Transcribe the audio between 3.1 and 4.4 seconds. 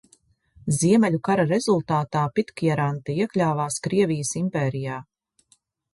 iekļāvās Krievijas